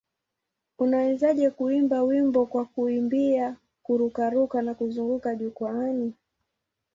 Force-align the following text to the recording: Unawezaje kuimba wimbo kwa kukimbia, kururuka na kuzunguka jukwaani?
Unawezaje 0.79 1.49
kuimba 1.49 2.03
wimbo 2.03 2.45
kwa 2.45 2.65
kukimbia, 2.65 3.55
kururuka 3.83 4.61
na 4.61 4.73
kuzunguka 4.73 5.35
jukwaani? 5.35 6.13